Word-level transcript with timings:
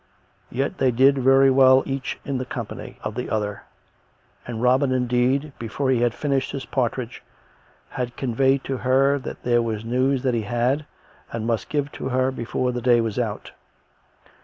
Yet 0.49 0.79
they 0.79 0.89
did 0.89 1.19
very 1.19 1.51
well 1.51 1.83
each 1.85 2.19
in 2.25 2.39
the 2.39 2.43
company 2.45 2.97
of 3.03 3.13
the 3.13 3.29
other; 3.29 3.65
and 4.47 4.59
Robin, 4.59 4.91
indeed, 4.91 5.51
before 5.59 5.91
he 5.91 6.01
had 6.01 6.15
finished 6.15 6.53
his 6.53 6.65
partridge, 6.65 7.21
had 7.89 8.17
conveyed 8.17 8.63
to 8.63 8.77
her 8.77 9.19
that 9.19 9.43
there 9.43 9.61
was 9.61 9.85
news 9.85 10.23
that 10.23 10.33
he 10.33 10.41
had, 10.41 10.87
and 11.31 11.45
must 11.45 11.69
give 11.69 11.91
to 11.91 12.09
her 12.09 12.31
before 12.31 12.71
the 12.71 12.81
day 12.81 12.99
was 12.99 13.19
out. 13.19 13.51